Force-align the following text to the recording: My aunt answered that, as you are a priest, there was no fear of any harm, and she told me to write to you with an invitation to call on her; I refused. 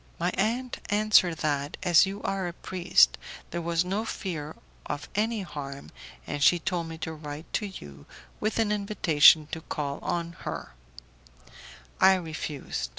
My 0.17 0.31
aunt 0.31 0.79
answered 0.89 1.37
that, 1.37 1.77
as 1.83 2.07
you 2.07 2.23
are 2.23 2.47
a 2.47 2.53
priest, 2.53 3.19
there 3.51 3.61
was 3.61 3.85
no 3.85 4.03
fear 4.03 4.55
of 4.87 5.07
any 5.13 5.43
harm, 5.43 5.91
and 6.25 6.41
she 6.41 6.57
told 6.57 6.87
me 6.87 6.97
to 7.05 7.13
write 7.13 7.45
to 7.53 7.67
you 7.67 8.07
with 8.39 8.57
an 8.57 8.71
invitation 8.71 9.45
to 9.51 9.61
call 9.61 9.99
on 9.99 10.31
her; 10.39 10.73
I 11.99 12.15
refused. 12.15 12.89